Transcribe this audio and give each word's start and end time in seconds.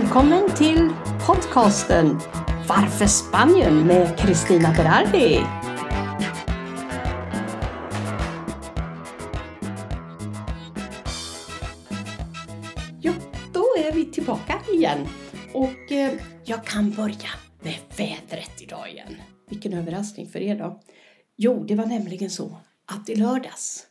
Välkommen 0.00 0.50
till 0.56 0.90
podcasten 1.26 2.20
Varför 2.68 3.06
Spanien 3.06 3.86
med 3.86 4.18
Kristina 4.18 4.72
Berardi. 4.76 5.40
Ja, 13.00 13.12
då 13.52 13.60
är 13.60 13.92
vi 13.92 14.04
tillbaka 14.04 14.60
igen 14.72 15.08
och 15.52 15.92
eh, 15.92 16.12
jag 16.44 16.64
kan 16.64 16.90
börja 16.90 17.30
med 17.60 17.78
vädret 17.96 18.62
idag 18.62 18.90
igen. 18.90 19.16
Vilken 19.50 19.72
överraskning 19.72 20.28
för 20.28 20.40
er 20.40 20.58
då. 20.58 20.80
Jo, 21.36 21.64
det 21.64 21.74
var 21.74 21.86
nämligen 21.86 22.30
så 22.30 22.56
att 22.86 23.08
i 23.08 23.14
lördags 23.14 23.86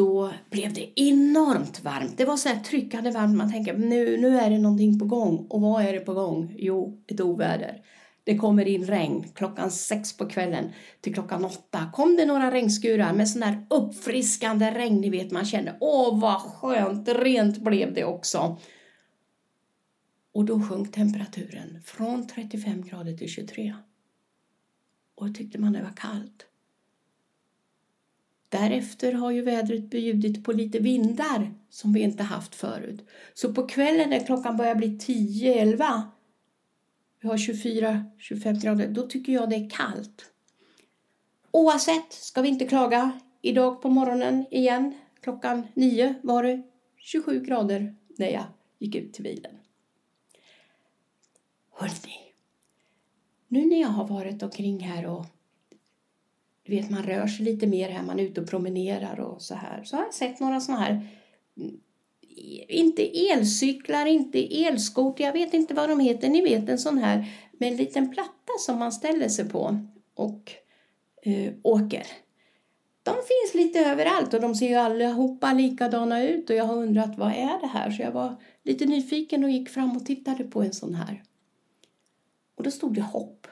då 0.00 0.32
blev 0.50 0.72
det 0.72 1.00
enormt 1.00 1.84
varmt. 1.84 2.18
Det 2.18 2.24
var 2.24 2.36
så 2.36 2.48
här 2.48 2.60
tryckande 2.60 3.10
varmt. 3.10 3.36
Man 3.36 3.52
tänker 3.52 3.74
nu, 3.74 4.16
nu 4.16 4.38
är 4.38 4.50
det 4.50 4.58
någonting 4.58 4.98
på 4.98 5.04
gång. 5.04 5.46
Och 5.50 5.60
vad 5.60 5.84
är 5.84 5.92
det 5.92 6.00
på 6.00 6.14
gång? 6.14 6.54
Jo, 6.58 7.02
ett 7.06 7.20
oväder. 7.20 7.82
Det 8.24 8.36
kommer 8.36 8.68
in 8.68 8.86
regn 8.86 9.24
klockan 9.34 9.70
sex 9.70 10.16
på 10.16 10.26
kvällen 10.26 10.70
till 11.00 11.14
klockan 11.14 11.44
åtta. 11.44 11.90
Kom 11.94 12.16
det 12.16 12.26
några 12.26 12.50
regnskurar 12.50 13.12
med 13.12 13.28
sån 13.28 13.42
här 13.42 13.66
uppfriskande 13.70 14.70
regn. 14.70 15.00
Ni 15.00 15.10
vet, 15.10 15.30
man 15.30 15.44
känner 15.44 15.76
åh 15.80 16.20
vad 16.20 16.40
skönt, 16.40 17.08
rent 17.08 17.58
blev 17.58 17.94
det 17.94 18.04
också. 18.04 18.58
Och 20.32 20.44
då 20.44 20.60
sjönk 20.60 20.92
temperaturen 20.92 21.82
från 21.84 22.26
35 22.26 22.82
grader 22.82 23.12
till 23.12 23.28
23. 23.28 23.74
Och 25.14 25.26
då 25.26 25.32
tyckte 25.34 25.58
man 25.58 25.72
det 25.72 25.82
var 25.82 25.96
kallt. 25.96 26.49
Därefter 28.50 29.12
har 29.12 29.30
ju 29.30 29.42
vädret 29.42 29.90
bjudit 29.90 30.44
på 30.44 30.52
lite 30.52 30.78
vindar 30.78 31.54
som 31.68 31.92
vi 31.92 32.00
inte 32.00 32.22
haft 32.22 32.54
förut. 32.54 33.08
Så 33.34 33.54
på 33.54 33.66
kvällen 33.66 34.10
när 34.10 34.26
klockan 34.26 34.56
börjar 34.56 34.74
bli 34.74 34.88
10-11, 34.88 36.02
vi 37.20 37.28
har 37.28 37.36
24-25 37.36 38.62
grader, 38.62 38.88
då 38.88 39.06
tycker 39.06 39.32
jag 39.32 39.50
det 39.50 39.56
är 39.56 39.70
kallt. 39.70 40.32
Oavsett 41.50 42.12
ska 42.12 42.42
vi 42.42 42.48
inte 42.48 42.66
klaga. 42.66 43.12
Idag 43.42 43.82
på 43.82 43.88
morgonen 43.88 44.46
igen, 44.50 44.94
klockan 45.20 45.66
9 45.74 46.14
var 46.22 46.42
det 46.42 46.62
27 46.96 47.40
grader 47.40 47.96
när 48.18 48.28
jag 48.28 48.44
gick 48.78 48.94
ut 48.94 49.12
till 49.12 49.24
bilen. 49.24 49.52
Hörrni, 51.70 52.32
nu 53.48 53.66
när 53.66 53.80
jag 53.80 53.88
har 53.88 54.06
varit 54.06 54.42
omkring 54.42 54.80
här 54.80 55.06
och 55.06 55.26
du 56.70 56.76
vet, 56.76 56.90
man 56.90 57.02
rör 57.02 57.26
sig 57.26 57.44
lite 57.44 57.66
mer 57.66 57.88
här, 57.88 58.02
man 58.02 58.20
är 58.20 58.24
ute 58.24 58.40
och 58.40 58.48
promenerar 58.48 59.20
och 59.20 59.42
så 59.42 59.54
här. 59.54 59.84
Så 59.84 59.96
har 59.96 60.04
jag 60.04 60.14
sett 60.14 60.40
några 60.40 60.60
sådana 60.60 60.82
här, 60.82 61.08
mm, 61.56 61.80
inte 62.68 63.30
elcyklar, 63.30 64.06
inte 64.06 64.64
elskoter, 64.64 65.24
jag 65.24 65.32
vet 65.32 65.54
inte 65.54 65.74
vad 65.74 65.88
de 65.88 66.00
heter. 66.00 66.28
Ni 66.28 66.42
vet 66.42 66.68
en 66.68 66.78
sån 66.78 66.98
här 66.98 67.24
med 67.52 67.68
en 67.68 67.76
liten 67.76 68.10
platta 68.10 68.52
som 68.58 68.78
man 68.78 68.92
ställer 68.92 69.28
sig 69.28 69.48
på 69.48 69.86
och 70.14 70.52
eh, 71.22 71.52
åker. 71.62 72.06
De 73.02 73.14
finns 73.14 73.64
lite 73.64 73.78
överallt 73.80 74.34
och 74.34 74.40
de 74.40 74.54
ser 74.54 74.68
ju 74.68 74.74
allihopa 74.74 75.52
likadana 75.52 76.24
ut 76.24 76.50
och 76.50 76.56
jag 76.56 76.64
har 76.64 76.76
undrat 76.76 77.18
vad 77.18 77.32
är 77.32 77.60
det 77.60 77.66
här? 77.66 77.90
Så 77.90 78.02
jag 78.02 78.12
var 78.12 78.36
lite 78.62 78.86
nyfiken 78.86 79.44
och 79.44 79.50
gick 79.50 79.68
fram 79.68 79.96
och 79.96 80.06
tittade 80.06 80.44
på 80.44 80.62
en 80.62 80.72
sån 80.72 80.94
här. 80.94 81.22
Och 82.54 82.62
då 82.62 82.70
stod 82.70 82.94
det 82.94 83.02
hopp. 83.02 83.46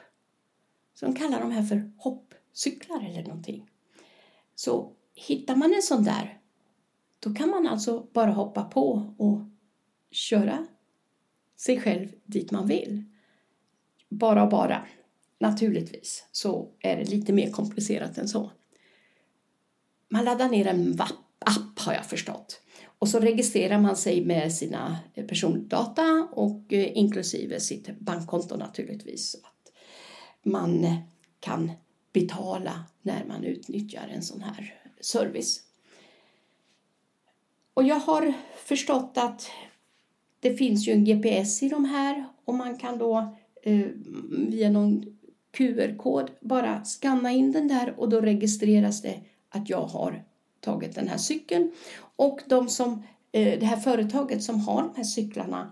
Så 0.93 1.05
de 1.05 1.15
kallar 1.15 1.39
de 1.39 1.51
här 1.51 1.63
för 1.63 1.91
hopp 1.97 2.28
cyklar 2.53 3.05
eller 3.09 3.23
någonting. 3.23 3.69
Så 4.55 4.91
hittar 5.15 5.55
man 5.55 5.73
en 5.73 5.81
sån 5.81 6.03
där, 6.03 6.39
då 7.19 7.33
kan 7.33 7.49
man 7.49 7.67
alltså 7.67 8.07
bara 8.13 8.31
hoppa 8.31 8.63
på 8.63 9.13
och 9.17 9.41
köra 10.11 10.67
sig 11.57 11.79
själv 11.81 12.07
dit 12.25 12.51
man 12.51 12.67
vill. 12.67 13.03
Bara 14.09 14.43
och 14.43 14.49
bara. 14.49 14.87
Naturligtvis 15.39 16.25
så 16.31 16.69
är 16.79 16.97
det 16.97 17.09
lite 17.09 17.33
mer 17.33 17.51
komplicerat 17.51 18.17
än 18.17 18.27
så. 18.27 18.51
Man 20.09 20.25
laddar 20.25 20.49
ner 20.49 20.67
en 20.67 21.01
app 21.39 21.79
har 21.79 21.93
jag 21.93 22.05
förstått. 22.05 22.61
Och 22.99 23.09
så 23.09 23.19
registrerar 23.19 23.79
man 23.79 23.95
sig 23.95 24.25
med 24.25 24.53
sina 24.53 24.97
persondata 25.27 26.27
och 26.31 26.73
eh, 26.73 26.97
inklusive 26.97 27.59
sitt 27.59 27.99
bankkonto 27.99 28.57
naturligtvis. 28.57 29.35
Att 29.35 29.71
man 30.43 30.97
kan 31.39 31.71
betala 32.13 32.83
när 33.01 33.25
man 33.25 33.43
utnyttjar 33.43 34.07
en 34.07 34.23
sån 34.23 34.41
här 34.41 34.73
service. 35.01 35.63
Och 37.73 37.83
jag 37.83 37.99
har 37.99 38.33
förstått 38.65 39.13
att 39.15 39.49
det 40.39 40.53
finns 40.53 40.87
ju 40.87 40.93
en 40.93 41.05
GPS 41.05 41.63
i 41.63 41.69
de 41.69 41.85
här 41.85 42.25
och 42.45 42.53
man 42.53 42.77
kan 42.77 42.97
då 42.97 43.37
eh, 43.63 43.85
via 44.31 44.69
någon 44.69 45.19
QR-kod 45.51 46.31
bara 46.41 46.83
skanna 46.83 47.31
in 47.31 47.51
den 47.51 47.67
där 47.67 47.99
och 47.99 48.09
då 48.09 48.21
registreras 48.21 49.01
det 49.01 49.19
att 49.49 49.69
jag 49.69 49.85
har 49.85 50.23
tagit 50.59 50.95
den 50.95 51.07
här 51.07 51.17
cykeln. 51.17 51.71
Och 52.15 52.39
de 52.45 52.69
som, 52.69 53.03
eh, 53.31 53.59
det 53.59 53.65
här 53.65 53.77
företaget 53.77 54.43
som 54.43 54.59
har 54.59 54.81
de 54.81 54.93
här 54.95 55.03
cyklarna 55.03 55.71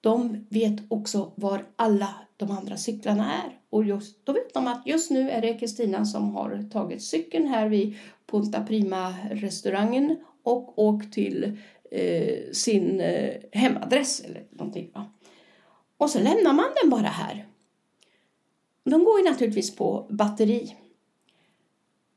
de 0.00 0.46
vet 0.50 0.82
också 0.88 1.32
var 1.36 1.66
alla 1.76 2.14
de 2.40 2.50
andra 2.50 2.76
cyklarna 2.76 3.32
är. 3.32 3.58
Och 3.70 3.84
just, 3.84 4.26
då 4.26 4.32
vet 4.32 4.54
de 4.54 4.66
att 4.66 4.86
just 4.86 5.10
nu 5.10 5.30
är 5.30 5.40
det 5.40 5.54
Kristina 5.54 6.04
som 6.04 6.34
har 6.34 6.70
tagit 6.70 7.02
cykeln 7.02 7.46
här 7.46 7.68
vid 7.68 7.94
Punta 8.26 8.64
Prima-restaurangen 8.68 10.16
och 10.42 10.78
åkt 10.78 11.12
till 11.12 11.58
eh, 11.90 12.52
sin 12.52 13.00
eh, 13.00 13.34
hemadress 13.52 14.20
eller 14.20 14.44
någonting. 14.50 14.90
Va? 14.94 15.06
Och 15.96 16.10
så 16.10 16.18
lämnar 16.18 16.52
man 16.52 16.66
den 16.82 16.90
bara 16.90 17.08
här. 17.08 17.46
De 18.84 19.04
går 19.04 19.18
ju 19.18 19.24
naturligtvis 19.24 19.76
på 19.76 20.06
batteri. 20.10 20.76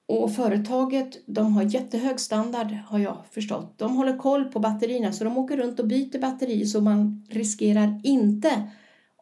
Och 0.05 0.35
företaget 0.35 1.19
de 1.25 1.53
har 1.53 1.63
jättehög 1.63 2.19
standard 2.19 2.67
har 2.87 2.99
jag 2.99 3.17
förstått. 3.31 3.73
De 3.77 3.95
håller 3.97 4.17
koll 4.17 4.45
på 4.45 4.59
batterierna 4.59 5.11
så 5.11 5.23
de 5.23 5.37
åker 5.37 5.57
runt 5.57 5.79
och 5.79 5.87
byter 5.87 6.19
batteri 6.19 6.65
så 6.65 6.81
man 6.81 7.25
riskerar 7.29 8.01
inte 8.03 8.69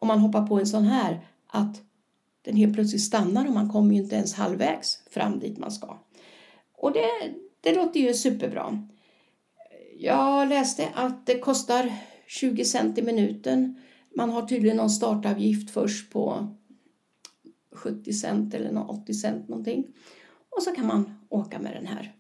om 0.02 0.08
man 0.08 0.20
hoppar 0.20 0.48
på 0.48 0.60
en 0.60 0.68
sån 0.68 0.84
här 0.84 1.26
att 1.48 1.82
den 2.42 2.56
helt 2.56 2.74
plötsligt 2.74 3.02
stannar 3.02 3.48
och 3.48 3.54
man 3.54 3.70
kommer 3.70 3.96
ju 3.96 4.02
inte 4.02 4.16
ens 4.16 4.34
halvvägs 4.34 5.00
fram 5.10 5.40
dit 5.40 5.58
man 5.58 5.72
ska. 5.72 5.98
Och 6.78 6.94
det, 6.94 7.08
det 7.62 7.76
låter 7.76 8.00
ju 8.00 8.14
superbra. 8.14 8.88
Jag 9.98 10.50
läste 10.50 10.88
att 10.94 11.26
det 11.26 11.40
kostar 11.40 11.94
20 12.28 12.66
cent 12.66 12.98
i 12.98 13.02
minuten. 13.02 13.82
Man 14.16 14.30
har 14.30 14.42
tydligen 14.42 14.78
någon 14.78 14.90
startavgift 14.90 15.72
först 15.72 16.12
på 16.12 16.48
70 17.72 18.14
cent 18.14 18.54
eller 18.54 18.92
80 18.92 19.14
cent 19.14 19.48
någonting. 19.48 19.88
Och 20.50 20.64
så 20.64 20.72
kan 20.72 20.88
man 20.88 21.14
åka 21.30 21.60
med 21.60 21.74
den 21.74 21.88
här. 21.88 22.14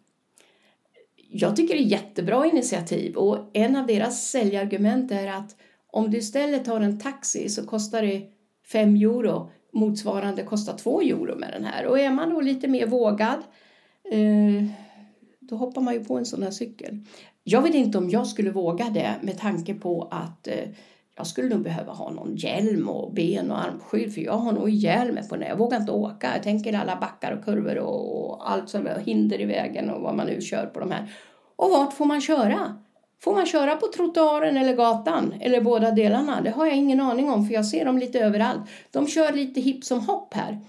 Jag 1.15 1.55
tycker 1.55 1.73
det 1.73 1.81
är 1.81 1.85
jättebra 1.85 2.45
initiativ 2.45 3.15
och 3.15 3.49
en 3.53 3.75
av 3.75 3.87
deras 3.87 4.29
säljargument 4.29 5.11
är 5.11 5.27
att 5.27 5.55
om 5.91 6.11
du 6.11 6.17
istället 6.17 6.65
tar 6.65 6.81
en 6.81 6.99
taxi 6.99 7.49
så 7.49 7.65
kostar 7.65 8.01
det 8.01 8.23
5 8.71 8.95
euro 8.95 9.51
motsvarande 9.73 10.43
kostar 10.43 10.77
2 10.77 11.01
euro 11.01 11.35
med 11.35 11.49
den 11.53 11.63
här. 11.63 11.85
Och 11.85 11.99
är 11.99 12.11
man 12.11 12.29
då 12.29 12.41
lite 12.41 12.67
mer 12.67 12.87
vågad 12.87 13.39
eh, 14.11 14.65
då 15.39 15.55
hoppar 15.55 15.81
man 15.81 15.93
ju 15.93 16.05
på 16.05 16.17
en 16.17 16.25
sån 16.25 16.43
här 16.43 16.51
cykel. 16.51 17.05
Jag 17.43 17.61
vet 17.61 17.75
inte 17.75 17.97
om 17.97 18.09
jag 18.09 18.27
skulle 18.27 18.51
våga 18.51 18.89
det 18.89 19.15
med 19.21 19.37
tanke 19.37 19.73
på 19.73 20.07
att 20.11 20.47
eh, 20.47 20.69
jag 21.15 21.27
skulle 21.27 21.49
nog 21.49 21.63
behöva 21.63 21.93
ha 21.93 22.11
någon 22.11 22.35
hjälm 22.35 22.89
och 22.89 23.13
ben 23.13 23.51
och 23.51 23.59
armskydd 23.65 24.13
för 24.13 24.21
jag 24.21 24.37
har 24.37 24.51
nog 24.51 24.69
ihjäl 24.69 25.11
mig 25.11 25.29
på 25.29 25.35
den. 25.35 25.47
Jag 25.47 25.57
vågar 25.57 25.79
inte 25.79 25.91
åka. 25.91 26.33
Jag 26.33 26.43
tänker 26.43 26.73
alla 26.73 26.95
backar 26.95 27.31
och 27.31 27.45
kurvor 27.45 27.77
och, 27.77 28.51
allt 28.51 28.69
som 28.69 28.87
är 28.87 28.99
hinder 28.99 29.41
i 29.41 29.45
vägen 29.45 29.89
och 29.89 30.01
vad 30.01 30.15
man 30.15 30.27
nu 30.27 30.41
kör 30.41 30.65
på 30.65 30.79
de 30.79 30.91
här. 30.91 31.13
Och 31.55 31.69
vart 31.69 31.93
får 31.93 32.05
man 32.05 32.21
köra? 32.21 32.77
Får 33.23 33.33
man 33.33 33.45
köra 33.45 33.75
på 33.75 33.87
trottoaren 33.87 34.57
eller 34.57 34.75
gatan 34.75 35.33
eller 35.41 35.61
båda 35.61 35.91
delarna? 35.91 36.41
Det 36.41 36.49
har 36.49 36.65
jag 36.65 36.77
ingen 36.77 36.99
aning 36.99 37.29
om 37.29 37.47
för 37.47 37.53
jag 37.53 37.65
ser 37.65 37.85
dem 37.85 37.97
lite 37.97 38.19
överallt. 38.19 38.61
De 38.91 39.07
kör 39.07 39.33
lite 39.33 39.61
hipp 39.61 39.83
som 39.83 39.99
hopp 39.99 40.33
här. 40.33 40.59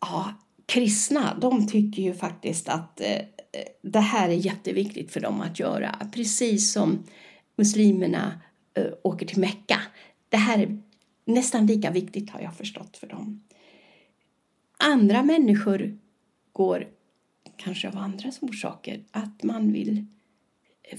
Ja, 0.00 0.34
kristna, 0.66 1.38
de 1.40 1.66
tycker 1.66 2.02
ju 2.02 2.14
faktiskt 2.14 2.68
att 2.68 3.00
eh, 3.00 3.20
det 3.82 4.00
här 4.00 4.28
är 4.28 4.34
jätteviktigt 4.34 5.12
för 5.12 5.20
dem 5.20 5.40
att 5.40 5.58
göra. 5.58 5.96
Precis 6.14 6.72
som 6.72 7.04
muslimerna 7.56 8.40
eh, 8.74 8.86
åker 9.02 9.26
till 9.26 9.38
Mecka. 9.38 9.80
Det 10.28 10.36
här 10.36 10.58
är 10.58 10.82
nästan 11.24 11.66
lika 11.66 11.90
viktigt 11.90 12.30
har 12.30 12.40
jag 12.40 12.56
förstått 12.56 12.96
för 12.96 13.06
dem. 13.06 13.42
Andra 14.76 15.22
människor 15.22 15.98
går 16.52 16.88
kanske 17.56 17.88
av 17.88 17.98
andra 17.98 18.30
orsaker. 18.40 19.04
Att 19.10 19.42
man 19.42 19.72
vill 19.72 20.06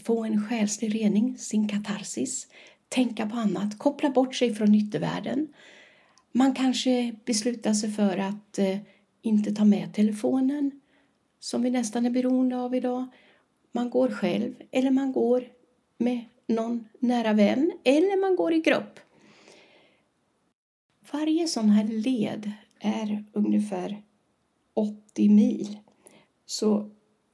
få 0.04 0.24
en 0.24 0.48
själslig 0.48 0.96
rening, 0.96 1.38
sin 1.38 1.68
katarsis, 1.68 2.48
tänka 2.94 3.30
på 3.30 3.36
annat, 3.36 3.78
koppla 3.78 4.10
bort 4.10 4.36
sig 4.36 4.56
från 4.56 4.76
yttervärlden. 4.76 5.48
Man 6.32 6.54
kanske 6.54 7.16
beslutar 7.26 7.74
sig 7.74 7.92
för 7.92 8.18
att 8.18 8.60
eh, 8.60 8.78
inte 9.22 9.52
ta 9.52 9.66
med 9.66 9.94
telefonen, 9.94 10.72
som 11.40 11.62
vi 11.62 11.70
nästan 11.70 12.06
är 12.06 12.10
beroende 12.10 12.58
av 12.58 12.76
idag. 12.76 13.06
Man 13.72 13.90
går 13.90 14.10
själv 14.10 14.54
eller 14.72 14.92
man 14.92 15.12
går 15.12 15.44
med 15.98 16.26
någon 16.48 16.88
nära 17.00 17.34
vän 17.34 17.72
eller 17.84 18.22
man 18.22 18.36
går 18.36 18.54
i 18.54 18.60
grupp. 18.60 19.00
Varje 21.12 21.48
sån 21.48 21.70
här 21.70 21.88
led 21.88 22.52
är 22.80 23.26
ungefär 23.34 24.04
80 24.74 25.30
mil. 25.30 25.78
Så 26.46 26.90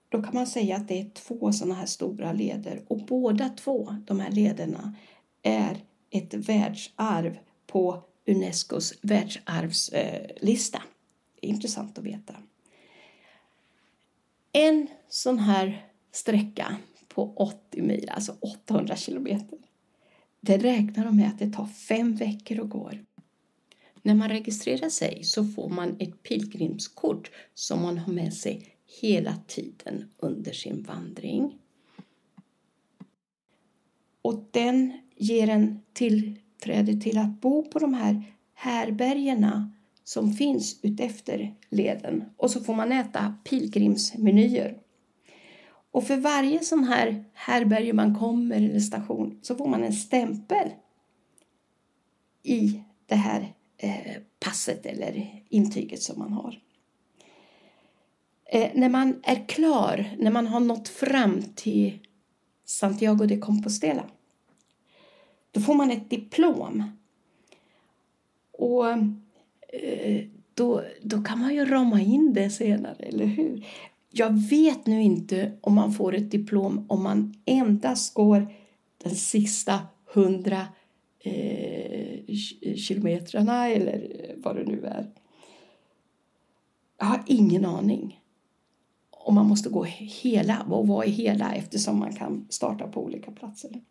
då 0.10 0.24
kan 0.24 0.34
man 0.34 0.48
säga 0.48 0.76
att 0.76 0.88
det 0.88 1.00
är 1.00 1.10
två 1.10 1.52
sådana 1.52 1.76
här 1.76 1.86
stora 1.86 2.34
leder 2.34 2.84
och 2.88 3.06
båda 3.06 3.50
två, 3.50 3.96
de 4.06 4.20
här 4.20 4.32
lederna, 4.32 4.94
är 5.42 5.78
ett 6.10 6.34
världsarv 6.34 7.38
på 7.68 8.04
Unescos 8.26 8.94
världsarvslista. 9.02 10.84
Intressant 11.42 11.98
att 11.98 12.04
veta. 12.04 12.36
En 14.52 14.88
sån 15.10 15.40
här 15.40 15.88
sträcka 16.12 16.78
på 17.08 17.34
80 17.36 17.82
mil, 17.82 18.10
alltså 18.10 18.36
800 18.40 18.96
kilometer, 18.96 19.60
det 20.42 20.58
räknar 20.58 21.06
de 21.06 21.16
med 21.18 21.28
att 21.28 21.40
det 21.40 21.54
tar 21.54 21.66
fem 21.66 22.16
veckor 22.16 22.60
att 22.60 22.70
gå. 22.70 22.92
När 24.02 24.16
man 24.16 24.30
registrerar 24.30 24.90
sig 24.90 25.24
så 25.24 25.46
får 25.46 25.70
man 25.70 25.96
ett 26.00 26.24
pilgrimskort 26.24 27.32
som 27.54 27.82
man 27.82 27.98
har 27.98 28.14
med 28.14 28.34
sig 28.34 28.76
hela 29.02 29.38
tiden 29.48 30.12
under 30.18 30.52
sin 30.52 30.84
vandring. 30.84 31.60
Och 34.22 34.44
den 34.52 35.09
ger 35.20 35.50
en 35.50 35.82
tillträde 35.94 37.02
till 37.02 37.18
att 37.18 37.42
bo 37.42 37.64
på 37.64 37.80
de 37.80 37.94
här 37.94 38.24
härbergena 38.54 39.72
som 40.04 40.34
finns 40.34 40.80
utefter 40.82 41.56
leden. 41.70 42.24
Och 42.38 42.52
så 42.52 42.64
får 42.64 42.74
man 42.74 42.92
äta 42.92 43.36
pilgrimsmenyer. 43.44 44.78
Och 45.92 46.04
för 46.04 46.18
varje 46.18 46.60
sån 46.60 46.84
här 46.84 47.26
härberge 47.34 47.94
man 47.94 48.16
kommer 48.16 48.56
eller 48.56 48.80
station 48.80 49.40
så 49.42 49.56
får 49.56 49.68
man 49.68 49.84
en 49.84 49.94
stämpel 49.94 50.70
i 52.44 52.84
det 53.06 53.16
här 53.16 53.54
eh, 53.78 54.22
passet 54.40 54.86
eller 54.86 55.44
intyget 55.50 56.02
som 56.02 56.20
man 56.20 56.34
har. 56.34 56.60
Eh, 58.46 58.70
när 58.74 58.90
man 58.90 59.20
är 59.24 59.48
klar, 59.48 60.16
när 60.20 60.32
man 60.32 60.48
har 60.48 60.60
nått 60.60 60.88
fram 60.88 61.42
till 61.56 62.00
Santiago 62.66 63.26
de 63.26 63.40
Compostela, 63.40 64.04
då 65.52 65.62
får 65.62 65.74
man 65.74 65.92
ett 65.92 66.10
diplom. 66.10 66.84
Och 68.52 68.88
eh, 69.74 70.26
då, 70.54 70.84
då 71.02 71.24
kan 71.24 71.40
man 71.40 71.56
ju 71.56 71.66
rama 71.66 72.02
in 72.02 72.34
det 72.34 72.50
senare, 72.50 73.04
eller 73.04 73.26
hur? 73.26 73.66
Jag 74.12 74.50
vet 74.50 74.86
nu 74.86 75.02
inte 75.02 75.52
om 75.62 75.76
man 75.76 75.94
får 75.94 76.16
ett 76.16 76.32
diplom 76.32 76.86
om 76.90 77.04
man 77.04 77.34
endast 77.46 78.14
går 78.14 78.48
den 79.04 79.16
sista 79.16 79.80
hundra 80.14 80.68
eh, 81.20 82.36
kilometrarna 82.76 83.70
eller 83.70 83.94
eh, 83.94 84.36
vad 84.38 84.56
det 84.56 84.64
nu 84.64 84.86
är. 84.86 85.10
Jag 86.98 87.06
har 87.06 87.24
ingen 87.28 87.66
aning 87.66 88.20
om 89.12 89.36
man 89.36 89.46
måste 89.46 89.70
gå 89.70 89.84
hela. 89.84 90.66
Och 90.70 90.88
vad 90.88 91.08
är 91.08 91.12
hela? 91.12 91.56
Eftersom 91.56 92.00
man 92.00 92.16
kan 92.16 92.48
starta 92.50 92.88
på 92.88 93.04
olika 93.04 93.32
platser. 93.32 93.82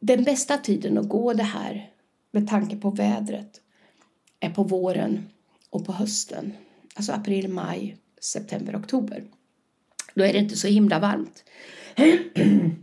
Den 0.00 0.24
bästa 0.24 0.58
tiden 0.58 0.98
att 0.98 1.08
gå 1.08 1.32
det 1.32 1.42
här 1.42 1.90
med 2.30 2.48
tanke 2.48 2.76
på 2.76 2.90
vädret 2.90 3.60
är 4.40 4.50
på 4.50 4.62
våren 4.62 5.28
och 5.70 5.86
på 5.86 5.92
hösten. 5.92 6.52
Alltså 6.94 7.12
april, 7.12 7.48
maj, 7.48 7.96
september, 8.20 8.76
oktober. 8.76 9.24
Då 10.14 10.24
är 10.24 10.32
det 10.32 10.38
inte 10.38 10.56
så 10.56 10.68
himla 10.68 10.98
varmt. 10.98 11.44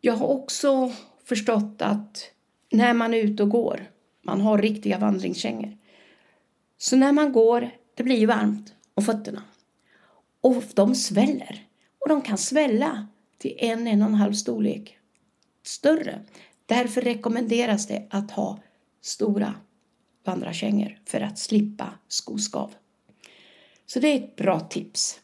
Jag 0.00 0.12
har 0.12 0.26
också 0.26 0.92
förstått 1.24 1.82
att 1.82 2.30
när 2.70 2.94
man 2.94 3.14
är 3.14 3.18
ute 3.18 3.42
och 3.42 3.48
går, 3.48 3.90
man 4.22 4.40
har 4.40 4.58
riktiga 4.58 4.98
vandringskängor. 4.98 5.76
Så 6.78 6.96
när 6.96 7.12
man 7.12 7.32
går, 7.32 7.70
det 7.94 8.02
blir 8.02 8.16
ju 8.16 8.26
varmt 8.26 8.74
om 8.94 9.04
fötterna. 9.04 9.42
Och 10.40 10.62
de 10.74 10.94
sväller. 10.94 11.66
Och 11.98 12.08
de 12.08 12.22
kan 12.22 12.38
svälla 12.38 13.06
till 13.42 13.54
en, 13.58 13.86
en 13.86 14.02
och 14.02 14.08
en 14.08 14.14
halv 14.14 14.32
storlek 14.32 14.98
större. 15.62 16.20
Därför 16.66 17.00
rekommenderas 17.00 17.86
det 17.86 18.06
att 18.10 18.30
ha 18.30 18.58
stora 19.00 19.54
vandrarkängor 20.24 20.98
för 21.04 21.20
att 21.20 21.38
slippa 21.38 21.94
skoskav. 22.08 22.74
Så 23.86 24.00
det 24.00 24.08
är 24.08 24.16
ett 24.16 24.36
bra 24.36 24.60
tips. 24.60 25.20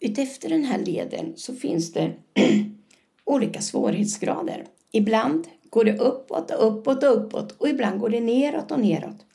Utefter 0.00 0.48
den 0.48 0.64
här 0.64 0.78
leden 0.78 1.32
så 1.36 1.54
finns 1.54 1.92
det 1.92 2.14
olika 3.24 3.60
svårighetsgrader. 3.60 4.66
Ibland 4.90 5.48
går 5.70 5.84
det 5.84 5.98
uppåt 5.98 6.50
och 6.50 6.66
uppåt 6.66 7.02
och 7.02 7.16
uppåt 7.16 7.52
och 7.52 7.68
ibland 7.68 8.00
går 8.00 8.08
det 8.08 8.20
neråt 8.20 8.70
och 8.70 8.80
neråt. 8.80 9.26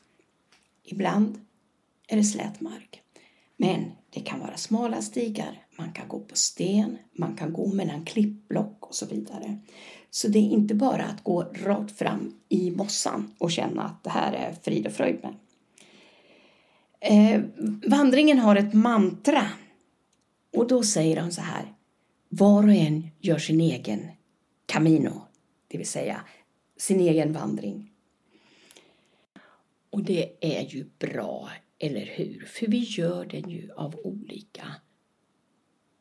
Ibland 0.84 1.40
är 2.08 2.16
det 2.16 2.24
slät 2.24 2.60
mark. 2.60 3.02
Men 3.56 3.92
det 4.10 4.20
kan 4.20 4.40
vara 4.40 4.56
smala 4.56 5.02
stigar, 5.02 5.66
man 5.78 5.92
kan 5.92 6.08
gå 6.08 6.20
på 6.20 6.36
sten, 6.36 6.98
man 7.12 7.36
kan 7.36 7.52
gå 7.52 7.66
mellan 7.72 8.04
klippblock 8.04 8.86
och 8.86 8.94
så 8.94 9.06
vidare. 9.06 9.58
Så 10.10 10.28
det 10.28 10.38
är 10.38 10.50
inte 10.50 10.74
bara 10.74 11.04
att 11.04 11.24
gå 11.24 11.42
rakt 11.42 11.98
fram 11.98 12.34
i 12.48 12.70
mossan 12.70 13.34
och 13.38 13.50
känna 13.50 13.82
att 13.82 14.04
det 14.04 14.10
här 14.10 14.32
är 14.32 14.52
frid 14.62 14.86
och 14.86 14.92
fröjd 14.92 15.18
med. 15.22 15.34
Eh, 17.00 17.42
vandringen 17.88 18.38
har 18.38 18.56
ett 18.56 18.74
mantra 18.74 19.42
och 20.56 20.68
då 20.68 20.82
säger 20.82 21.16
de 21.16 21.30
så 21.30 21.40
här. 21.40 21.72
Var 22.28 22.62
och 22.62 22.74
en 22.74 23.10
gör 23.20 23.38
sin 23.38 23.60
egen 23.60 24.08
Camino 24.66 25.26
det 25.68 25.78
vill 25.78 25.88
säga 25.88 26.20
sin 26.76 27.00
egen 27.00 27.32
vandring. 27.32 27.90
Och 29.90 30.02
det 30.02 30.32
är 30.40 30.62
ju 30.62 30.86
bra, 30.98 31.50
eller 31.78 32.06
hur? 32.06 32.44
För 32.44 32.66
vi 32.66 32.78
gör 32.78 33.26
den 33.26 33.50
ju 33.50 33.72
av 33.72 33.96
olika 34.04 34.74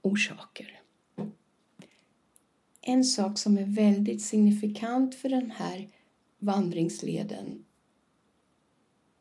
orsaker. 0.02 0.82
En 2.82 3.04
sak 3.04 3.38
som 3.38 3.58
är 3.58 3.66
väldigt 3.66 4.22
signifikant 4.22 5.16
för 5.16 5.30
den 5.30 5.52
här 5.52 5.90
vandringsleden 6.40 7.66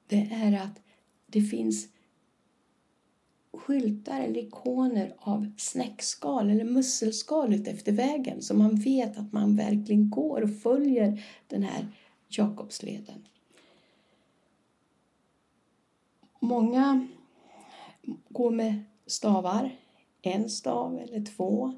det 0.06 0.28
är 0.32 0.52
att 0.52 0.82
det 1.26 1.40
finns 1.42 1.88
skyltar 3.52 4.20
eller 4.20 4.40
ikoner 4.40 5.14
av 5.18 5.52
snäckskal 5.56 6.50
eller 6.50 6.64
musselskal 6.64 7.54
efter 7.54 7.92
vägen 7.92 8.42
så 8.42 8.54
man 8.54 8.76
vet 8.76 9.18
att 9.18 9.32
man 9.32 9.56
verkligen 9.56 10.10
går 10.10 10.42
och 10.42 10.60
följer 10.62 11.24
den 11.46 11.62
här 11.62 11.86
Jakobsleden. 12.28 13.28
Många 16.44 17.06
går 18.28 18.50
med 18.50 18.84
stavar, 19.06 19.76
en 20.22 20.50
stav 20.50 20.98
eller 20.98 21.24
två. 21.24 21.72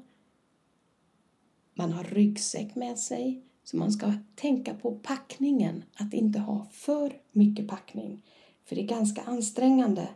Man 1.73 1.91
har 1.91 2.03
ryggsäck 2.03 2.75
med 2.75 2.99
sig, 2.99 3.41
så 3.63 3.77
man 3.77 3.91
ska 3.91 4.13
tänka 4.35 4.73
på 4.73 4.99
packningen, 5.03 5.83
att 5.93 6.13
inte 6.13 6.39
ha 6.39 6.67
för 6.71 7.21
mycket 7.31 7.67
packning. 7.67 8.21
För 8.65 8.75
det 8.75 8.81
är 8.81 8.87
ganska 8.87 9.21
ansträngande 9.21 10.09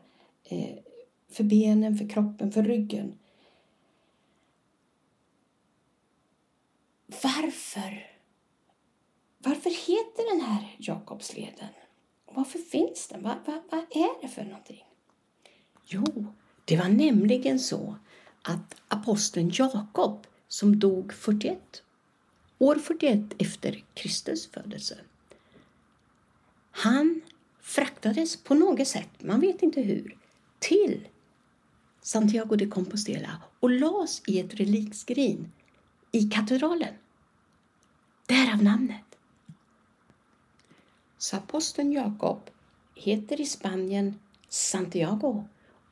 eh, 0.43 0.77
för 1.29 1.43
benen, 1.43 1.98
för 1.98 2.10
kroppen, 2.10 2.51
för 2.51 2.63
ryggen. 2.63 3.20
Varför? 7.08 8.12
Varför 9.38 9.70
heter 9.70 10.38
den 10.38 10.46
här 10.46 10.75
Jakobsleden? 10.79 11.70
Varför 12.34 12.60
finns 12.60 13.08
den? 13.08 13.24
Vad, 13.24 13.38
vad, 13.46 13.62
vad 13.70 13.80
är 13.80 14.22
det 14.22 14.28
för 14.28 14.44
någonting? 14.44 14.86
Jo, 15.86 16.26
det 16.66 16.78
var 16.78 16.90
nämligen 16.90 17.60
så 17.60 17.96
att 18.42 18.82
aposteln 18.88 19.52
Jakob 19.54 20.28
som 20.48 20.80
dog 20.80 21.14
41, 21.14 21.84
år 22.58 22.76
41 22.76 23.20
efter 23.38 23.84
Kristus 23.94 24.48
födelse. 24.48 24.98
Han 26.72 27.22
fraktades 27.62 28.44
på 28.44 28.54
något 28.54 28.88
sätt, 28.88 29.10
man 29.20 29.40
vet 29.40 29.64
inte 29.64 29.82
hur, 29.82 30.18
till 30.60 31.08
Santiago 32.02 32.56
de 32.56 32.68
Compostela 32.68 33.42
och 33.60 33.70
lades 33.70 34.22
i 34.28 34.40
ett 34.40 34.54
relikskrin 34.54 35.52
i 36.12 36.30
katedralen. 36.30 36.94
Därav 38.26 38.64
namnet. 38.64 39.11
Så 41.22 41.38
aposteln 41.38 41.92
Jakob 41.92 42.50
heter 42.96 43.42
i 43.42 43.46
Spanien 43.46 44.20
Santiago 44.50 45.44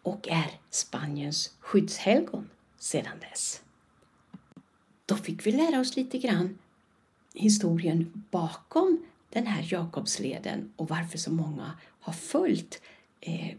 och 0.03 0.27
är 0.27 0.51
Spaniens 0.69 1.53
skyddshelgon 1.59 2.49
sedan 2.77 3.19
dess. 3.19 3.61
Då 5.05 5.15
fick 5.15 5.45
vi 5.45 5.51
lära 5.51 5.79
oss 5.79 5.95
lite 5.95 6.17
grann 6.17 6.57
historien 7.33 8.23
bakom 8.31 9.05
den 9.29 9.47
här 9.47 9.73
Jakobsleden 9.73 10.73
och 10.75 10.89
varför 10.89 11.17
så 11.17 11.31
många 11.31 11.77
har 11.99 12.13
följt 12.13 12.81
eh, 13.21 13.55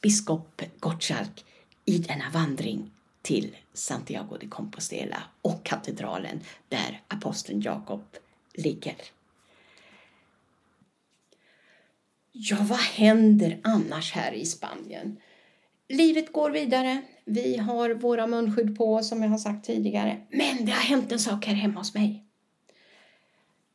biskop 0.00 0.62
Gottschalk 0.78 1.44
i 1.84 1.98
denna 1.98 2.30
vandring 2.30 2.90
till 3.22 3.56
Santiago 3.72 4.36
de 4.40 4.46
Compostela 4.46 5.22
och 5.42 5.64
katedralen 5.64 6.40
där 6.68 7.02
aposteln 7.08 7.60
Jakob 7.60 8.04
ligger. 8.54 8.96
Ja, 12.32 12.56
vad 12.60 12.78
händer 12.78 13.60
annars 13.64 14.12
här 14.12 14.32
i 14.32 14.46
Spanien? 14.46 15.20
Livet 15.88 16.32
går 16.32 16.50
vidare. 16.50 17.02
Vi 17.24 17.56
har 17.56 17.90
våra 17.90 18.26
munskydd 18.26 18.76
på 18.76 19.02
som 19.02 19.22
jag 19.22 19.30
har 19.30 19.38
sagt 19.38 19.66
tidigare. 19.66 20.26
Men 20.30 20.64
det 20.64 20.72
har 20.72 20.82
hänt 20.82 21.12
en 21.12 21.18
sak 21.18 21.46
här 21.46 21.54
hemma 21.54 21.80
hos 21.80 21.94
mig. 21.94 22.24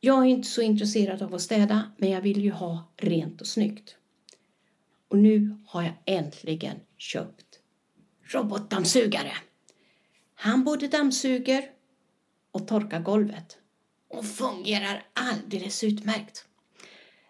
Jag 0.00 0.18
är 0.18 0.28
inte 0.28 0.48
så 0.48 0.62
intresserad 0.62 1.22
av 1.22 1.34
att 1.34 1.42
städa, 1.42 1.92
men 1.96 2.10
jag 2.10 2.20
vill 2.20 2.40
ju 2.40 2.50
ha 2.50 2.92
rent 2.96 3.40
och 3.40 3.46
snyggt. 3.46 3.96
Och 5.08 5.18
nu 5.18 5.58
har 5.66 5.82
jag 5.82 5.94
äntligen 6.04 6.76
köpt 6.96 7.60
robotdammsugare. 8.32 9.32
Han 10.34 10.64
både 10.64 10.88
dammsuger 10.88 11.70
och 12.50 12.68
torkar 12.68 13.00
golvet 13.00 13.58
och 14.08 14.26
fungerar 14.26 15.06
alldeles 15.12 15.84
utmärkt. 15.84 16.44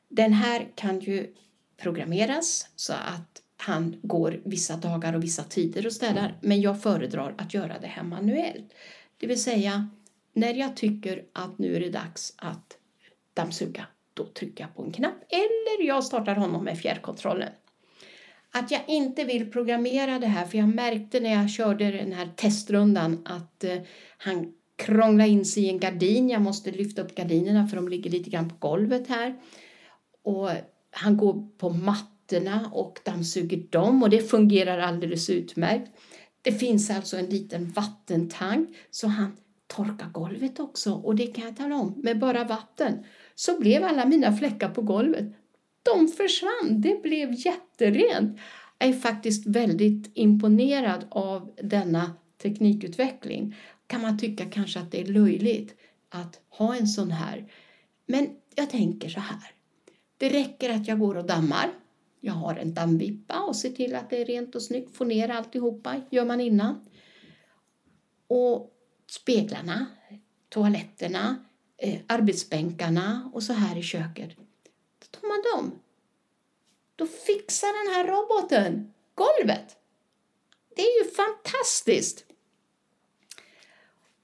Den 0.08 0.32
här 0.32 0.68
kan 0.75 1.00
ju 1.00 1.34
programmeras 1.76 2.68
så 2.76 2.92
att 2.92 3.42
han 3.56 3.96
går 4.02 4.40
vissa 4.44 4.76
dagar 4.76 5.12
och 5.12 5.25
vissa 5.25 5.42
tider 5.42 5.86
och 5.86 5.92
städar, 5.92 6.38
men 6.40 6.60
jag 6.60 6.82
föredrar 6.82 7.34
att 7.38 7.54
göra 7.54 7.78
det 7.78 7.86
här 7.86 8.02
manuellt. 8.02 8.75
Det 9.18 9.26
vill 9.26 9.42
säga, 9.42 9.88
när 10.32 10.54
jag 10.54 10.76
tycker 10.76 11.25
att 11.32 11.58
nu 11.58 11.76
är 11.76 11.80
det 11.80 11.90
dags 11.90 12.34
att 12.36 12.76
dammsuga, 13.34 13.86
då 14.14 14.25
trycker 14.25 14.64
jag 14.64 14.76
på 14.76 14.82
en 14.82 14.92
knapp 14.92 15.25
eller 15.28 15.86
jag 15.86 16.04
startar 16.04 16.34
honom 16.34 16.64
med 16.64 16.78
fjärrkontrollen. 16.78 17.52
Att 18.50 18.70
jag 18.70 18.80
inte 18.88 19.25
vill 19.25 19.50
programmera 19.50 20.18
det 20.18 20.26
här, 20.26 20.46
för 20.46 20.58
jag 20.58 20.68
märkte 20.68 21.20
när 21.20 21.32
jag 21.32 21.50
körde 21.50 21.90
den 21.90 22.12
här 22.12 22.28
testrundan 22.36 23.22
att 23.25 23.64
eh, 23.64 23.78
han 24.18 24.52
krånglade 24.76 25.30
in 25.30 25.44
sig 25.44 25.62
i 25.62 25.68
en 25.68 25.78
gardin. 25.78 26.28
Jag 26.28 26.42
måste 26.42 26.70
lyfta 26.70 27.02
upp 27.02 27.14
gardinerna 27.14 27.68
för 27.68 27.76
de 27.76 27.88
ligger 27.88 28.10
lite 28.10 28.30
grann 28.30 28.48
på 28.48 28.56
golvet 28.68 29.08
här. 29.08 29.36
Och 30.26 30.50
han 30.90 31.16
går 31.16 31.49
på 31.59 31.71
mattorna 31.71 32.71
och 32.73 32.99
dammsuger 33.04 33.66
dem 33.71 34.02
och 34.02 34.11
det 34.11 34.30
fungerar 34.30 34.78
alldeles 34.78 35.30
utmärkt. 35.30 35.90
Det 36.42 36.52
finns 36.52 36.90
alltså 36.90 37.16
en 37.16 37.26
liten 37.26 37.71
vattentank 37.71 38.76
så 38.90 39.06
han 39.06 39.37
torkar 39.66 40.09
golvet 40.09 40.61
också 40.61 40.92
och 40.92 41.16
det 41.16 41.26
kan 41.26 41.45
jag 41.45 41.56
tala 41.56 41.76
om, 41.76 41.95
med 41.97 42.18
bara 42.18 42.45
vatten 42.45 43.04
så 43.35 43.61
blev 43.61 43.85
alla 43.85 44.06
mina 44.06 44.37
fläckar 44.37 44.68
på 44.68 44.83
golvet, 44.83 45.25
de 45.83 46.09
försvann. 46.09 46.80
Det 46.80 47.02
blev 47.02 47.33
jätterent. 47.33 48.38
Jag 48.78 48.88
är 48.88 48.92
faktiskt 48.92 49.47
väldigt 49.47 50.11
imponerad 50.14 51.04
av 51.09 51.54
denna 51.62 52.12
teknikutveckling. 52.42 53.56
Kan 53.87 54.02
man 54.02 54.18
tycka 54.18 54.45
kanske 54.45 54.80
att 54.80 54.92
det 54.92 55.00
är 55.00 55.06
löjligt 55.06 55.75
att 56.09 56.40
ha 56.49 56.76
en 56.76 56.87
sån 56.87 57.11
här. 57.11 57.52
Men 58.06 58.28
jag 58.54 58.71
tänker 58.71 59.09
så 59.09 59.21
här. 59.21 59.55
Det 60.16 60.28
räcker 60.28 60.70
att 60.70 60.88
jag 60.88 60.99
går 60.99 61.16
och 61.16 61.26
dammar. 61.26 61.73
Jag 62.20 62.32
har 62.32 62.56
en 62.56 62.75
dammvippa 62.75 63.40
och 63.40 63.56
ser 63.56 63.70
till 63.70 63.94
att 63.94 64.11
det 64.11 64.20
är 64.20 64.25
rent 64.25 64.54
och 64.54 64.62
snyggt. 64.62 64.96
Får 64.96 65.04
ner 65.04 65.28
alltihopa, 65.28 66.00
gör 66.11 66.25
man 66.25 66.40
innan. 66.40 66.87
Och 68.26 68.73
speglarna, 69.11 69.87
toaletterna, 70.49 71.37
eh, 71.76 72.00
arbetsbänkarna 72.06 73.30
och 73.35 73.42
så 73.42 73.52
här 73.52 73.78
i 73.78 73.82
köket. 73.82 74.30
Då 74.99 75.06
tar 75.20 75.28
man 75.28 75.42
dem. 75.54 75.78
Då 76.96 77.06
fixar 77.06 77.85
den 77.85 77.94
här 77.94 78.16
roboten 78.16 78.92
golvet. 79.14 79.76
Det 80.76 80.82
är 80.82 81.04
ju 81.04 81.11
fantastiskt! 81.11 82.25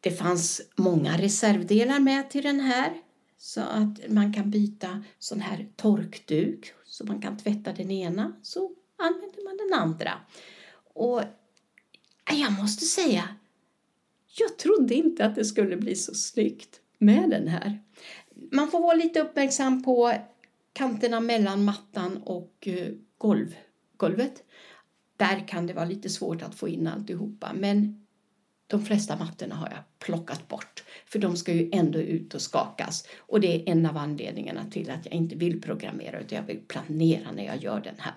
Det 0.00 0.10
fanns 0.10 0.62
många 0.76 1.18
reservdelar 1.18 2.00
med 2.00 2.30
till 2.30 2.42
den 2.42 2.60
här 2.60 3.01
så 3.42 3.60
att 3.60 4.08
man 4.08 4.32
kan 4.32 4.50
byta 4.50 5.04
sån 5.18 5.40
här 5.40 5.68
torkduk 5.76 6.72
så 6.84 7.04
man 7.04 7.20
kan 7.20 7.36
tvätta 7.36 7.72
den 7.72 7.90
ena 7.90 8.32
så 8.42 8.70
använder 8.96 9.44
man 9.44 9.56
den 9.56 9.80
andra. 9.80 10.12
Och 10.94 11.22
jag 12.30 12.52
måste 12.52 12.84
säga, 12.84 13.28
jag 14.38 14.58
trodde 14.58 14.94
inte 14.94 15.26
att 15.26 15.34
det 15.34 15.44
skulle 15.44 15.76
bli 15.76 15.96
så 15.96 16.14
snyggt 16.14 16.80
med 16.98 17.30
den 17.30 17.48
här. 17.48 17.82
Man 18.52 18.70
får 18.70 18.80
vara 18.80 18.96
lite 18.96 19.20
uppmärksam 19.20 19.82
på 19.82 20.12
kanterna 20.72 21.20
mellan 21.20 21.64
mattan 21.64 22.22
och 22.22 22.68
eh, 22.68 22.88
golv, 23.18 23.56
golvet. 23.96 24.44
Där 25.16 25.48
kan 25.48 25.66
det 25.66 25.74
vara 25.74 25.84
lite 25.84 26.08
svårt 26.08 26.42
att 26.42 26.54
få 26.54 26.68
in 26.68 26.86
alltihopa 26.86 27.52
men 27.54 28.01
de 28.72 28.84
flesta 28.84 29.16
mattorna 29.16 29.54
har 29.54 29.68
jag 29.70 29.98
plockat 29.98 30.48
bort 30.48 30.84
för 31.06 31.18
de 31.18 31.36
ska 31.36 31.52
ju 31.52 31.68
ändå 31.72 31.98
ut 31.98 32.34
och 32.34 32.42
skakas 32.42 33.08
och 33.18 33.40
det 33.40 33.54
är 33.54 33.72
en 33.72 33.86
av 33.86 33.96
anledningarna 33.96 34.64
till 34.70 34.90
att 34.90 35.06
jag 35.06 35.14
inte 35.14 35.36
vill 35.36 35.60
programmera 35.60 36.20
utan 36.20 36.36
jag 36.36 36.46
vill 36.46 36.60
planera 36.60 37.32
när 37.32 37.46
jag 37.46 37.56
gör 37.56 37.80
den 37.80 37.94
här. 37.98 38.14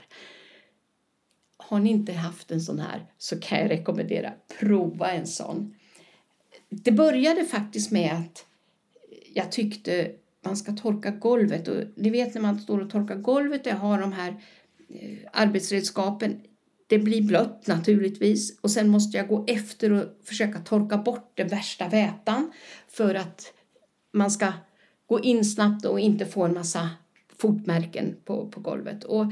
Har 1.57 1.79
ni 1.79 1.89
inte 1.89 2.13
haft 2.13 2.51
en 2.51 2.61
sån 2.61 2.79
här 2.79 3.05
så 3.17 3.39
kan 3.39 3.59
jag 3.59 3.69
rekommendera 3.69 4.33
prova 4.59 5.11
en 5.11 5.27
sån. 5.27 5.75
Det 6.69 6.91
började 6.91 7.45
faktiskt 7.45 7.91
med 7.91 8.13
att 8.13 8.45
jag 9.33 9.51
tyckte 9.51 10.11
man 10.45 10.57
ska 10.57 10.71
torka 10.71 11.11
golvet. 11.11 11.67
Och 11.67 11.83
ni 11.95 12.09
vet 12.09 12.33
när 12.33 12.41
man 12.41 12.59
står 12.59 12.79
och 12.79 12.89
torkar 12.89 13.15
golvet 13.15 13.61
och 13.61 13.67
jag 13.67 13.77
har 13.77 14.01
de 14.01 14.13
här 14.13 14.29
eh, 14.89 15.17
arbetsredskapen. 15.33 16.41
Det 16.87 16.99
blir 16.99 17.21
blött 17.21 17.67
naturligtvis 17.67 18.59
och 18.61 18.71
sen 18.71 18.89
måste 18.89 19.17
jag 19.17 19.27
gå 19.27 19.45
efter 19.47 19.91
och 19.91 20.05
försöka 20.23 20.59
torka 20.59 20.97
bort 20.97 21.31
den 21.35 21.47
värsta 21.47 21.87
vätan 21.87 22.51
för 22.87 23.15
att 23.15 23.53
man 24.13 24.31
ska 24.31 24.53
gå 25.07 25.19
in 25.19 25.45
snabbt 25.45 25.85
och 25.85 25.99
inte 25.99 26.25
få 26.25 26.43
en 26.43 26.53
massa 26.53 26.89
fotmärken 27.37 28.15
på, 28.25 28.47
på 28.47 28.59
golvet. 28.59 29.03
Och 29.03 29.25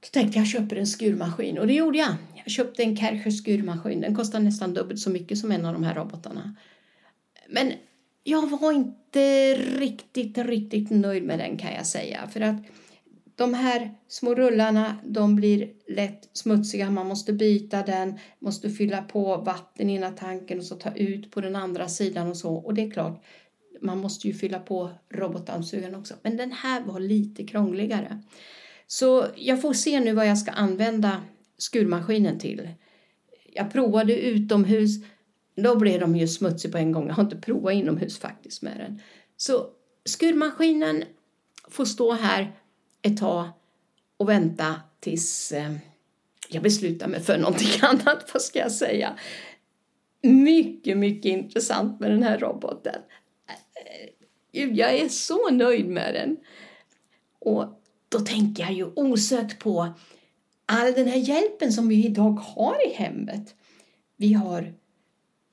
då 0.00 0.08
tänkte 0.12 0.38
jag 0.38 0.48
köper 0.48 0.76
en 0.76 0.86
skurmaskin 0.86 1.58
och 1.58 1.66
det 1.66 1.74
gjorde 1.74 1.98
jag. 1.98 2.14
Jag 2.34 2.50
köpte 2.50 2.82
en 2.82 2.96
Kärcher 2.96 3.30
skurmaskin. 3.30 4.00
Den 4.00 4.14
kostar 4.14 4.40
nästan 4.40 4.74
dubbelt 4.74 5.00
så 5.00 5.10
mycket 5.10 5.38
som 5.38 5.52
en 5.52 5.64
av 5.64 5.72
de 5.72 5.84
här 5.84 5.94
robotarna. 5.94 6.56
Men 7.48 7.72
jag 8.24 8.50
var 8.50 8.72
inte 8.72 9.54
riktigt, 9.54 10.38
riktigt 10.38 10.90
nöjd 10.90 11.22
med 11.22 11.38
den 11.38 11.56
kan 11.56 11.74
jag 11.74 11.86
säga. 11.86 12.28
För 12.32 12.40
att 12.40 12.56
de 13.36 13.54
här 13.54 13.94
små 14.08 14.34
rullarna 14.34 14.96
de 15.04 15.36
blir 15.36 15.72
lätt 15.88 16.28
smutsiga. 16.32 16.90
Man 16.90 17.06
måste 17.06 17.32
byta 17.32 17.82
den, 17.82 18.18
måste 18.38 18.70
fylla 18.70 19.02
på 19.02 19.36
vatten 19.36 19.90
i 19.90 19.94
ena 19.94 20.10
tanken 20.10 20.58
och 20.58 20.64
så 20.64 20.74
ta 20.74 20.94
ut 20.94 21.30
på 21.30 21.40
den 21.40 21.56
andra 21.56 21.88
sidan 21.88 22.28
och 22.28 22.36
så. 22.36 22.54
Och 22.54 22.74
det 22.74 22.82
är 22.82 22.90
klart, 22.90 23.24
man 23.80 23.98
måste 23.98 24.28
ju 24.28 24.34
fylla 24.34 24.58
på 24.58 24.90
robotdammsugaren 25.10 25.94
också. 25.94 26.14
Men 26.22 26.36
den 26.36 26.52
här 26.52 26.82
var 26.82 27.00
lite 27.00 27.44
krångligare. 27.46 28.22
Så 28.86 29.26
jag 29.36 29.62
får 29.62 29.72
se 29.72 30.00
nu 30.00 30.12
vad 30.12 30.26
jag 30.26 30.38
ska 30.38 30.50
använda 30.50 31.22
skurmaskinen 31.58 32.38
till. 32.38 32.68
Jag 33.52 33.72
provade 33.72 34.20
utomhus, 34.20 34.90
då 35.56 35.76
blev 35.76 36.00
de 36.00 36.16
ju 36.16 36.28
smutsiga 36.28 36.72
på 36.72 36.78
en 36.78 36.92
gång. 36.92 37.06
Jag 37.06 37.14
har 37.14 37.22
inte 37.22 37.36
provat 37.36 37.74
inomhus 37.74 38.18
faktiskt 38.18 38.62
med 38.62 38.76
den. 38.78 39.00
Så 39.36 39.66
skurmaskinen 40.04 41.04
får 41.68 41.84
stå 41.84 42.12
här 42.12 42.52
ett 43.04 43.16
tag 43.16 43.48
och 44.16 44.28
vänta 44.28 44.80
tills 45.00 45.52
eh, 45.52 45.72
jag 46.48 46.62
beslutar 46.62 47.08
mig 47.08 47.20
för 47.20 47.38
någonting 47.38 47.68
annat, 47.82 48.30
vad 48.32 48.42
ska 48.42 48.58
jag 48.58 48.72
säga. 48.72 49.18
Mycket, 50.22 50.96
mycket 50.98 51.28
intressant 51.30 52.00
med 52.00 52.10
den 52.10 52.22
här 52.22 52.38
roboten. 52.38 53.00
Eh, 53.48 54.62
eh, 54.62 54.70
jag 54.72 54.94
är 54.94 55.08
så 55.08 55.50
nöjd 55.50 55.88
med 55.88 56.14
den. 56.14 56.36
Och 57.38 57.82
då 58.08 58.20
tänker 58.20 58.62
jag 58.62 58.72
ju 58.72 58.84
osökt 58.96 59.58
på 59.58 59.94
all 60.66 60.92
den 60.92 61.06
här 61.06 61.16
hjälpen 61.16 61.72
som 61.72 61.88
vi 61.88 62.06
idag 62.06 62.32
har 62.32 62.76
i 62.86 62.94
hemmet. 62.94 63.54
Vi 64.16 64.32
har 64.32 64.74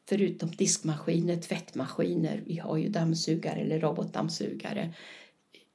förutom 0.10 0.52
diskmaskiner, 0.52 1.36
tvättmaskiner, 1.36 2.44
vi 2.46 2.58
har 2.58 2.78
ju 2.78 2.90
dammsugare 2.90 3.60
eller 3.60 3.80
robotdammsugare. 3.80 4.94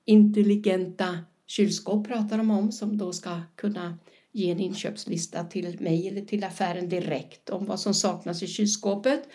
Intelligenta 0.05 1.19
kylskåp 1.47 2.09
pratar 2.09 2.39
de 2.39 2.51
om 2.51 2.73
som 2.73 2.99
då 2.99 3.13
ska 3.13 3.41
kunna 3.57 3.99
ge 4.33 4.51
en 4.51 4.61
inköpslista 4.61 5.45
till 5.45 5.81
mig 5.81 6.09
eller 6.09 6.21
till 6.21 6.45
affären 6.45 6.89
direkt 6.89 7.51
om 7.51 7.67
vad 7.67 7.81
som 7.81 7.95
saknas 7.95 8.43
i 8.43 8.47
kylskåpet. 8.47 9.29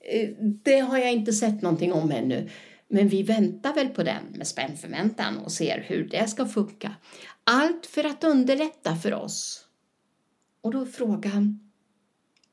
Eh, 0.00 0.28
det 0.40 0.78
har 0.78 0.98
jag 0.98 1.12
inte 1.12 1.32
sett 1.32 1.62
någonting 1.62 1.92
om 1.92 2.10
ännu. 2.10 2.48
Men 2.88 3.08
vi 3.08 3.22
väntar 3.22 3.74
väl 3.74 3.88
på 3.88 4.02
den 4.02 4.24
med 4.34 4.46
spänd 4.46 4.78
förväntan 4.78 5.38
och 5.38 5.52
ser 5.52 5.84
hur 5.88 6.08
det 6.08 6.28
ska 6.28 6.46
funka. 6.46 6.94
Allt 7.44 7.86
för 7.86 8.04
att 8.04 8.24
underlätta 8.24 8.96
för 8.96 9.14
oss. 9.14 9.64
Och 10.60 10.72
då 10.72 10.80
är 10.80 10.86
frågan, 10.86 11.70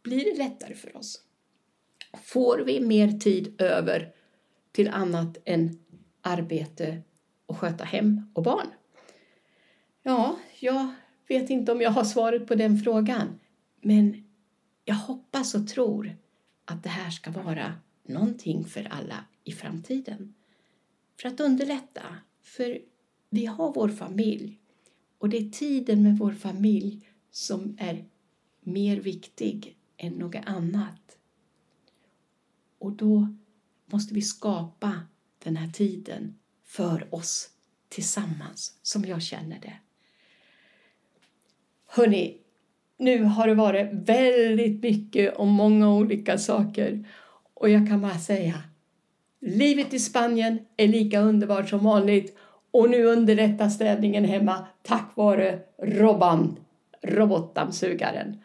blir 0.04 0.26
det 0.26 0.38
lättare 0.38 0.76
för 0.76 0.98
oss? 0.98 1.22
Får 2.24 2.58
vi 2.58 2.80
mer 2.80 3.12
tid 3.12 3.62
över 3.62 4.14
till 4.72 4.88
annat 4.88 5.38
än 5.46 5.80
arbete 6.22 7.02
och 7.46 7.58
sköta 7.58 7.84
hem 7.84 8.32
och 8.34 8.44
barn? 8.44 8.68
Ja, 10.08 10.40
jag 10.60 10.94
vet 11.28 11.50
inte 11.50 11.72
om 11.72 11.82
jag 11.82 11.92
har 11.92 12.04
svaret 12.04 12.48
på 12.48 12.56
den 12.56 12.78
frågan. 12.78 13.40
Men 13.82 14.24
jag 14.84 14.96
hoppas 14.96 15.56
och 15.56 15.68
tror 15.68 16.16
att 16.66 16.84
det 16.84 16.90
här 16.90 17.10
ska 17.10 17.32
vara 17.32 17.74
någonting 18.04 18.66
för 18.66 18.84
alla 18.84 19.26
i 19.44 19.52
framtiden. 19.52 20.34
För 21.22 21.28
att 21.28 21.40
underlätta. 21.40 22.02
För 22.42 22.82
vi 23.30 23.46
har 23.46 23.74
vår 23.74 23.90
familj 23.90 24.60
och 25.18 25.30
det 25.30 25.38
är 25.38 25.50
tiden 25.50 26.04
med 26.04 26.18
vår 26.18 26.32
familj 26.32 27.10
som 27.32 27.78
är 27.80 28.06
mer 28.62 28.98
viktig 28.98 29.78
än 29.98 30.14
något 30.14 30.46
annat. 30.46 31.18
Och 32.80 32.92
då 32.92 33.36
måste 33.86 34.14
vi 34.14 34.22
skapa 34.22 35.02
den 35.44 35.56
här 35.56 35.72
tiden 35.72 36.40
för 36.64 37.16
oss 37.16 37.50
tillsammans, 37.90 38.80
som 38.82 39.06
jag 39.06 39.22
känner 39.22 39.60
det. 39.60 39.80
Hörni, 41.96 42.38
nu 42.98 43.24
har 43.24 43.48
det 43.48 43.54
varit 43.54 43.90
väldigt 43.92 44.84
mycket 44.84 45.36
om 45.36 45.50
många 45.50 45.94
olika 45.94 46.38
saker 46.38 47.06
och 47.54 47.70
jag 47.70 47.88
kan 47.88 48.02
bara 48.02 48.18
säga 48.18 48.54
Livet 49.42 49.94
i 49.94 50.00
Spanien 50.00 50.60
är 50.78 50.88
lika 50.88 51.20
underbart 51.20 51.70
som 51.70 51.84
vanligt 51.84 52.38
och 52.72 52.90
nu 52.90 53.06
underlättar 53.06 53.70
städningen 53.70 54.26
hemma 54.26 54.66
tack 54.84 55.12
vare 55.16 55.60
Robban, 55.84 56.58
robotdammsugaren. 57.02 58.42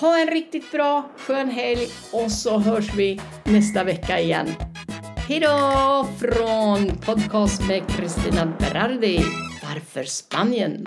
Ha 0.00 0.20
en 0.20 0.30
riktigt 0.30 0.72
bra, 0.72 1.10
skön 1.16 1.50
helg 1.50 1.86
och 2.12 2.32
så 2.32 2.58
hörs 2.58 2.94
vi 2.94 3.20
nästa 3.44 3.84
vecka 3.84 4.20
igen. 4.20 4.46
Hejdå 5.28 6.06
från 6.18 6.88
podcast 7.06 7.68
med 7.68 7.88
Kristina 7.88 8.52
Berardi. 8.58 9.20
Varför 9.62 10.04
Spanien? 10.04 10.86